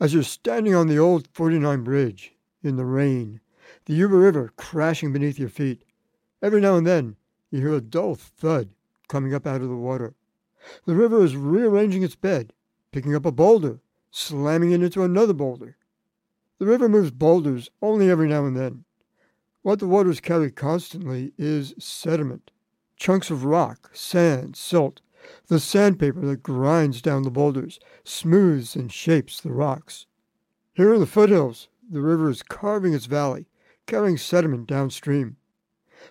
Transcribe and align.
As 0.00 0.14
you're 0.14 0.22
standing 0.22 0.74
on 0.74 0.86
the 0.86 0.98
old 0.98 1.28
49 1.34 1.84
bridge 1.84 2.32
in 2.62 2.76
the 2.76 2.86
rain, 2.86 3.42
the 3.84 3.92
Yuba 3.92 4.16
River 4.16 4.50
crashing 4.56 5.12
beneath 5.12 5.38
your 5.38 5.50
feet, 5.50 5.84
every 6.42 6.58
now 6.58 6.76
and 6.76 6.86
then 6.86 7.16
you 7.50 7.60
hear 7.60 7.74
a 7.74 7.82
dull 7.82 8.14
thud 8.14 8.70
coming 9.08 9.34
up 9.34 9.46
out 9.46 9.60
of 9.60 9.68
the 9.68 9.76
water. 9.76 10.14
The 10.86 10.94
river 10.94 11.22
is 11.22 11.36
rearranging 11.36 12.02
its 12.02 12.14
bed, 12.14 12.54
picking 12.92 13.14
up 13.14 13.26
a 13.26 13.32
boulder, 13.32 13.80
slamming 14.10 14.70
it 14.70 14.82
into 14.82 15.02
another 15.02 15.34
boulder. 15.34 15.76
The 16.58 16.66
river 16.66 16.88
moves 16.88 17.10
boulders 17.10 17.70
only 17.82 18.10
every 18.10 18.28
now 18.28 18.46
and 18.46 18.56
then. 18.56 18.84
What 19.60 19.80
the 19.80 19.86
waters 19.86 20.20
carry 20.20 20.50
constantly 20.50 21.34
is 21.36 21.74
sediment, 21.78 22.50
chunks 22.96 23.30
of 23.30 23.44
rock, 23.44 23.90
sand, 23.92 24.56
silt, 24.56 25.02
the 25.48 25.60
sandpaper 25.60 26.20
that 26.20 26.42
grinds 26.42 27.02
down 27.02 27.22
the 27.22 27.30
boulders, 27.30 27.78
smooths 28.04 28.74
and 28.74 28.92
shapes 28.92 29.40
the 29.40 29.52
rocks. 29.52 30.06
Here 30.74 30.94
in 30.94 31.00
the 31.00 31.06
foothills, 31.06 31.68
the 31.90 32.00
river 32.00 32.30
is 32.30 32.42
carving 32.42 32.94
its 32.94 33.06
valley, 33.06 33.46
carrying 33.86 34.16
sediment 34.16 34.66
downstream. 34.66 35.36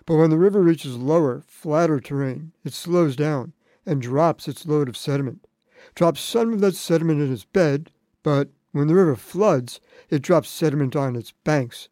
But 0.06 0.16
when 0.16 0.30
the 0.30 0.38
river 0.38 0.62
reaches 0.62 0.96
lower, 0.96 1.42
flatter 1.46 1.98
terrain, 1.98 2.52
it 2.64 2.72
slows 2.72 3.16
down 3.16 3.52
and 3.84 4.00
drops 4.00 4.46
its 4.46 4.66
load 4.66 4.88
of 4.88 4.96
sediment, 4.96 5.46
drops 5.94 6.20
some 6.20 6.52
of 6.52 6.60
that 6.60 6.76
sediment 6.76 7.20
in 7.20 7.32
its 7.32 7.44
bed, 7.44 7.90
but 8.22 8.50
when 8.72 8.86
the 8.86 8.94
river 8.94 9.16
floods, 9.16 9.80
it 10.10 10.22
drops 10.22 10.48
sediment 10.48 10.94
on 10.94 11.16
its 11.16 11.32
banks. 11.44 11.88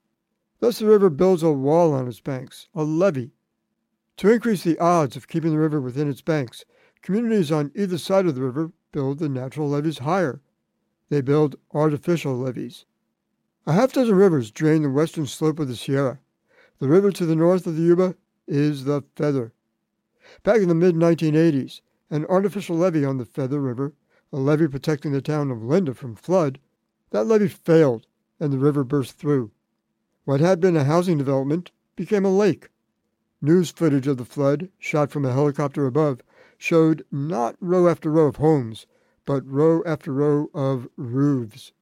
Thus 0.60 0.78
the 0.78 0.86
river 0.86 1.10
builds 1.10 1.42
a 1.42 1.50
wall 1.50 1.92
on 1.92 2.06
its 2.06 2.20
banks, 2.20 2.68
a 2.74 2.84
levee. 2.84 3.32
To 4.18 4.30
increase 4.30 4.64
the 4.64 4.78
odds 4.78 5.16
of 5.16 5.28
keeping 5.28 5.52
the 5.52 5.58
river 5.58 5.80
within 5.80 6.08
its 6.08 6.22
banks, 6.22 6.64
communities 7.02 7.52
on 7.52 7.72
either 7.74 7.98
side 7.98 8.26
of 8.26 8.34
the 8.34 8.42
river 8.42 8.72
build 8.92 9.18
the 9.18 9.28
natural 9.28 9.68
levees 9.68 9.98
higher. 9.98 10.40
They 11.08 11.20
build 11.20 11.56
artificial 11.72 12.36
levees. 12.36 12.84
A 13.66 13.72
half 13.72 13.92
dozen 13.92 14.14
rivers 14.14 14.50
drain 14.50 14.82
the 14.82 14.90
western 14.90 15.26
slope 15.26 15.58
of 15.58 15.68
the 15.68 15.76
Sierra. 15.76 16.20
The 16.78 16.88
river 16.88 17.10
to 17.12 17.26
the 17.26 17.36
north 17.36 17.66
of 17.66 17.76
the 17.76 17.82
Yuba 17.82 18.14
is 18.46 18.84
the 18.84 19.02
Feather. 19.16 19.52
Back 20.42 20.60
in 20.60 20.68
the 20.68 20.74
mid 20.74 20.94
1980s, 20.94 21.80
an 22.10 22.24
artificial 22.26 22.76
levee 22.76 23.04
on 23.04 23.18
the 23.18 23.24
Feather 23.24 23.60
River, 23.60 23.92
a 24.32 24.38
levee 24.38 24.68
protecting 24.68 25.12
the 25.12 25.22
town 25.22 25.50
of 25.50 25.62
Linda 25.62 25.94
from 25.94 26.14
flood, 26.14 26.58
that 27.10 27.26
levee 27.26 27.48
failed 27.48 28.06
and 28.40 28.52
the 28.52 28.58
river 28.58 28.84
burst 28.84 29.18
through. 29.18 29.50
What 30.24 30.40
had 30.40 30.60
been 30.60 30.76
a 30.76 30.84
housing 30.84 31.18
development 31.18 31.70
became 31.96 32.24
a 32.24 32.36
lake. 32.36 32.68
News 33.40 33.70
footage 33.70 34.06
of 34.06 34.16
the 34.16 34.24
flood, 34.24 34.68
shot 34.78 35.10
from 35.10 35.24
a 35.24 35.32
helicopter 35.32 35.86
above, 35.86 36.20
showed 36.58 37.04
not 37.12 37.54
row 37.60 37.86
after 37.86 38.10
row 38.10 38.26
of 38.26 38.36
homes, 38.36 38.84
but 39.24 39.46
row 39.46 39.80
after 39.86 40.12
row 40.12 40.50
of 40.52 40.88
roofs. 40.96 41.72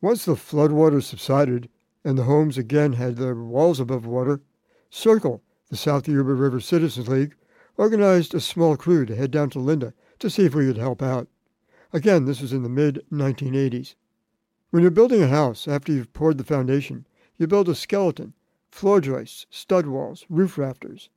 Once 0.00 0.24
the 0.24 0.34
floodwaters 0.34 1.04
subsided 1.04 1.68
and 2.04 2.18
the 2.18 2.24
homes 2.24 2.58
again 2.58 2.94
had 2.94 3.16
their 3.16 3.36
walls 3.36 3.78
above 3.78 4.04
water, 4.04 4.40
SYRCL, 4.90 5.40
the 5.70 5.76
South 5.76 6.08
Yuba 6.08 6.34
River 6.34 6.60
Citizens 6.60 7.08
League, 7.08 7.36
organized 7.76 8.34
a 8.34 8.40
small 8.40 8.76
crew 8.76 9.06
to 9.06 9.14
head 9.14 9.30
down 9.30 9.50
to 9.50 9.60
Linda 9.60 9.94
to 10.18 10.28
see 10.28 10.44
if 10.44 10.54
we 10.54 10.66
could 10.66 10.76
help 10.76 11.00
out. 11.00 11.28
Again, 11.92 12.24
this 12.24 12.40
was 12.40 12.52
in 12.52 12.64
the 12.64 12.68
mid 12.68 13.04
1980s. 13.12 13.94
When 14.70 14.82
you're 14.82 14.90
building 14.90 15.22
a 15.22 15.28
house 15.28 15.68
after 15.68 15.92
you've 15.92 16.12
poured 16.12 16.38
the 16.38 16.44
foundation, 16.44 17.06
you 17.36 17.46
build 17.46 17.68
a 17.68 17.74
skeleton, 17.76 18.34
floor 18.68 19.00
joists, 19.00 19.46
stud 19.48 19.86
walls, 19.86 20.26
roof 20.28 20.58
rafters. 20.58 21.08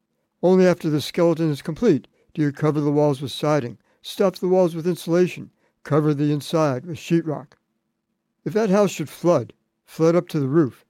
Only 0.44 0.68
after 0.68 0.90
the 0.90 1.02
skeleton 1.02 1.50
is 1.50 1.64
complete 1.64 2.08
do 2.38 2.44
you 2.44 2.52
cover 2.52 2.80
the 2.80 2.92
walls 2.92 3.20
with 3.20 3.32
siding, 3.32 3.80
stuff 4.04 4.40
the 4.40 4.48
walls 4.48 4.76
with 4.76 4.86
insulation, 4.86 5.50
cover 5.82 6.14
the 6.14 6.32
inside 6.32 6.86
with 6.86 6.98
sheetrock. 6.98 7.54
If 8.46 8.54
that 8.54 8.70
house 8.70 8.92
should 8.92 9.10
flood, 9.10 9.54
flood 9.86 10.16
up 10.16 10.28
to 10.28 10.40
the 10.40 10.48
roof, 10.48 10.86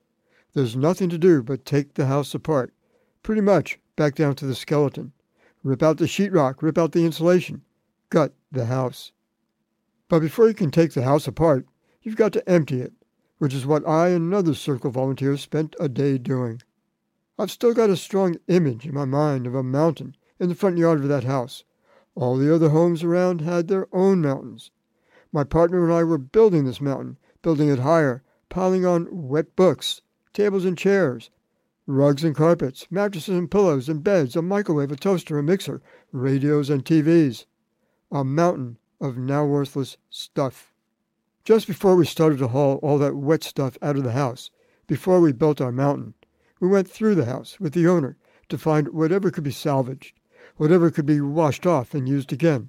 there's 0.52 0.76
nothing 0.76 1.08
to 1.08 1.16
do 1.16 1.42
but 1.42 1.64
take 1.64 1.94
the 1.94 2.04
house 2.04 2.34
apart, 2.34 2.74
pretty 3.22 3.40
much 3.40 3.78
back 3.96 4.14
down 4.14 4.34
to 4.34 4.44
the 4.44 4.54
skeleton. 4.54 5.12
Rip 5.64 5.82
out 5.82 5.96
the 5.96 6.04
sheetrock, 6.04 6.60
rip 6.60 6.76
out 6.76 6.92
the 6.92 7.06
insulation, 7.06 7.62
gut 8.10 8.34
the 8.52 8.66
house. 8.66 9.12
But 10.10 10.20
before 10.20 10.48
you 10.48 10.54
can 10.54 10.70
take 10.70 10.92
the 10.92 11.04
house 11.04 11.26
apart, 11.26 11.66
you've 12.02 12.16
got 12.16 12.34
to 12.34 12.46
empty 12.46 12.82
it, 12.82 12.92
which 13.38 13.54
is 13.54 13.64
what 13.64 13.88
I 13.88 14.08
and 14.08 14.30
another 14.30 14.52
SYRCL 14.52 14.92
volunteer 14.92 15.34
spent 15.38 15.76
a 15.80 15.88
day 15.88 16.18
doing. 16.18 16.60
I've 17.38 17.50
still 17.50 17.72
got 17.72 17.88
a 17.88 17.96
strong 17.96 18.36
image 18.48 18.84
in 18.84 18.92
my 18.92 19.06
mind 19.06 19.46
of 19.46 19.54
a 19.54 19.62
mountain 19.62 20.14
in 20.40 20.48
the 20.48 20.54
front 20.54 20.78
yard 20.78 21.00
of 21.00 21.08
that 21.08 21.24
house. 21.24 21.64
All 22.14 22.36
the 22.36 22.54
other 22.54 22.70
homes 22.70 23.02
around 23.02 23.40
had 23.40 23.68
their 23.68 23.86
own 23.92 24.20
mountains. 24.20 24.70
My 25.32 25.44
partner 25.44 25.84
and 25.84 25.92
I 25.92 26.04
were 26.04 26.18
building 26.18 26.64
this 26.64 26.80
mountain, 26.80 27.18
building 27.42 27.68
it 27.68 27.80
higher, 27.80 28.22
piling 28.48 28.86
on 28.86 29.28
wet 29.28 29.54
books, 29.56 30.02
tables 30.32 30.64
and 30.64 30.76
chairs, 30.76 31.30
rugs 31.86 32.22
and 32.22 32.36
carpets, 32.36 32.86
mattresses 32.90 33.36
and 33.36 33.50
pillows 33.50 33.88
and 33.88 34.04
beds, 34.04 34.36
a 34.36 34.42
microwave, 34.42 34.92
a 34.92 34.96
toaster, 34.96 35.38
a 35.38 35.42
mixer, 35.42 35.80
radios 36.12 36.70
and 36.70 36.84
TVs. 36.84 37.46
A 38.10 38.24
mountain 38.24 38.78
of 39.00 39.16
now 39.16 39.44
worthless 39.44 39.96
stuff. 40.10 40.72
Just 41.44 41.66
before 41.66 41.96
we 41.96 42.04
started 42.04 42.38
to 42.38 42.48
haul 42.48 42.76
all 42.82 42.98
that 42.98 43.16
wet 43.16 43.42
stuff 43.42 43.78
out 43.80 43.96
of 43.96 44.04
the 44.04 44.12
house, 44.12 44.50
before 44.86 45.20
we 45.20 45.32
built 45.32 45.60
our 45.60 45.72
mountain, 45.72 46.14
we 46.60 46.68
went 46.68 46.90
through 46.90 47.14
the 47.14 47.26
house 47.26 47.60
with 47.60 47.74
the 47.74 47.86
owner 47.86 48.16
to 48.48 48.58
find 48.58 48.88
whatever 48.88 49.30
could 49.30 49.44
be 49.44 49.50
salvaged, 49.50 50.17
whatever 50.58 50.90
could 50.90 51.06
be 51.06 51.20
washed 51.20 51.64
off 51.64 51.94
and 51.94 52.08
used 52.08 52.32
again, 52.32 52.68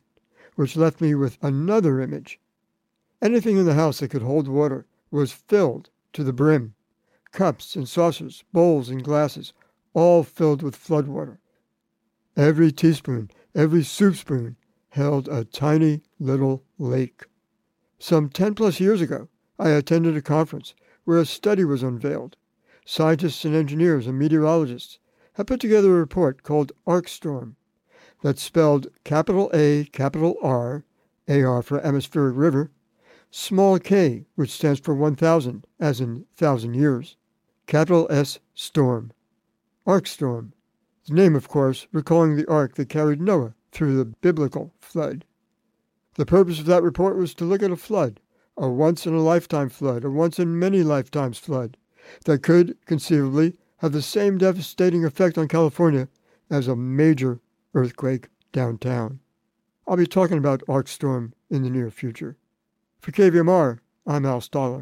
which 0.55 0.77
left 0.77 1.01
me 1.01 1.15
with 1.15 1.39
another 1.41 1.99
image. 1.99 2.39
Anything 3.19 3.57
in 3.57 3.65
the 3.65 3.73
house 3.73 3.99
that 3.99 4.09
could 4.09 4.21
hold 4.21 4.47
water 4.47 4.85
was 5.09 5.31
filled 5.31 5.89
to 6.13 6.23
the 6.23 6.31
brim 6.31 6.75
cups 7.31 7.75
and 7.75 7.89
saucers, 7.89 8.43
bowls 8.53 8.89
and 8.89 9.03
glasses, 9.03 9.53
all 9.93 10.23
filled 10.23 10.61
with 10.61 10.75
flood 10.75 11.07
water. 11.07 11.39
Every 12.37 12.71
teaspoon, 12.71 13.31
every 13.55 13.83
soup 13.83 14.15
spoon 14.15 14.55
held 14.89 15.27
a 15.27 15.43
tiny 15.43 16.01
little 16.19 16.63
lake. 16.77 17.25
Some 17.97 18.29
10 18.29 18.55
plus 18.55 18.79
years 18.79 19.01
ago, 19.01 19.29
I 19.57 19.69
attended 19.69 20.15
a 20.15 20.21
conference 20.21 20.73
where 21.05 21.17
a 21.17 21.25
study 21.25 21.65
was 21.65 21.83
unveiled. 21.83 22.35
Scientists 22.85 23.45
and 23.45 23.55
engineers 23.55 24.07
and 24.07 24.17
meteorologists 24.17 24.99
had 25.33 25.47
put 25.47 25.59
together 25.59 25.89
a 25.89 25.99
report 25.99 26.43
called 26.43 26.71
ARkStorm 26.87 27.55
that 28.21 28.37
spelled 28.37 28.87
capital 29.03 29.49
A, 29.53 29.85
capital 29.91 30.35
R, 30.41 30.83
AR 31.27 31.61
for 31.61 31.79
atmospheric 31.79 32.35
river, 32.35 32.71
small 33.31 33.79
k, 33.79 34.25
which 34.35 34.51
stands 34.51 34.79
for 34.79 34.93
1000, 34.95 35.65
as 35.79 36.01
in 36.01 36.25
thousand 36.35 36.73
years, 36.73 37.15
capital 37.67 38.07
S 38.09 38.39
storm. 38.53 39.11
ARkStorm. 39.87 40.51
The 41.07 41.13
name, 41.13 41.35
of 41.35 41.47
course, 41.47 41.87
recalling 41.91 42.35
the 42.35 42.47
ark 42.47 42.75
that 42.75 42.89
carried 42.89 43.21
Noah 43.21 43.55
through 43.71 43.97
the 43.97 44.05
biblical 44.05 44.73
flood. 44.79 45.25
The 46.15 46.25
purpose 46.25 46.59
of 46.59 46.65
that 46.65 46.83
report 46.83 47.17
was 47.17 47.33
to 47.35 47.45
look 47.45 47.63
at 47.63 47.71
a 47.71 47.75
flood, 47.75 48.19
a 48.57 48.69
once 48.69 49.05
in 49.05 49.13
a 49.13 49.21
lifetime 49.21 49.69
flood, 49.69 50.03
a 50.03 50.09
once 50.09 50.37
in 50.37 50.59
many 50.59 50.83
lifetimes 50.83 51.37
flood, 51.37 51.77
that 52.25 52.43
could 52.43 52.77
conceivably 52.85 53.57
have 53.77 53.93
the 53.93 54.01
same 54.01 54.37
devastating 54.37 55.05
effect 55.05 55.37
on 55.37 55.47
California 55.47 56.09
as 56.49 56.67
a 56.67 56.75
major 56.75 57.39
earthquake 57.73 58.29
downtown. 58.51 59.19
I'll 59.87 59.97
be 59.97 60.07
talking 60.07 60.37
about 60.37 60.65
ARkStorm 60.67 61.33
in 61.49 61.63
the 61.63 61.69
near 61.69 61.89
future. 61.89 62.37
For 62.99 63.11
KVMR, 63.11 63.79
I'm 64.05 64.25
Al 64.25 64.41
Stahler. 64.41 64.77